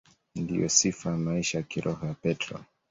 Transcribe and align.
Ndiyo 0.35 0.69
sifa 0.69 1.09
ya 1.11 1.17
maisha 1.17 1.57
ya 1.57 1.63
kiroho 1.63 2.05
ya 2.07 2.13
Petro. 2.13 2.59